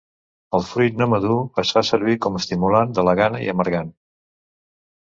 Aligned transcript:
El 0.59 0.63
fruit 0.69 0.95
no 1.01 1.07
madur 1.11 1.35
es 1.65 1.75
fa 1.77 1.83
servir 1.91 2.17
com 2.27 2.41
estimulant 2.41 2.97
de 2.99 3.07
la 3.11 3.17
gana 3.23 3.47
i 3.47 3.55
amargant. 3.57 3.97